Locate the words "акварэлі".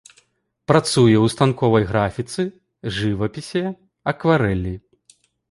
4.15-4.75